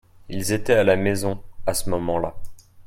Ils 0.29 0.51
étaient 0.51 0.73
à 0.73 0.83
la 0.83 0.95
maison 0.95 1.43
à 1.67 1.75
ce 1.75 1.91
moment-là. 1.91 2.35